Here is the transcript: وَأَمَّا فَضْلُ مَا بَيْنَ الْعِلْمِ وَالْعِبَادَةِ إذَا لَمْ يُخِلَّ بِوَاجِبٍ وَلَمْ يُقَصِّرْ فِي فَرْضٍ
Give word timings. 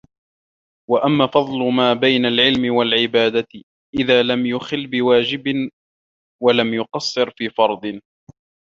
وَأَمَّا 0.89 1.27
فَضْلُ 1.27 1.73
مَا 1.75 1.93
بَيْنَ 1.93 2.25
الْعِلْمِ 2.25 2.75
وَالْعِبَادَةِ 2.75 3.47
إذَا 3.99 4.23
لَمْ 4.23 4.45
يُخِلَّ 4.45 4.87
بِوَاجِبٍ 4.87 5.69
وَلَمْ 6.43 6.73
يُقَصِّرْ 6.73 7.29
فِي 7.37 7.49
فَرْضٍ 7.49 7.99